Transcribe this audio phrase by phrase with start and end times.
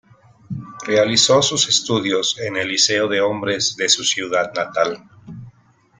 [0.87, 5.07] Realizó sus estudios en el Liceo de Hombres de su ciudad natal.